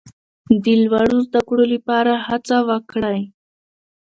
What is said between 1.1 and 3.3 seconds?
زده کړو لپاره هڅه وکړئ.